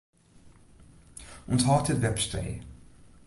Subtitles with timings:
[1.51, 2.55] Unthâld dit webstee.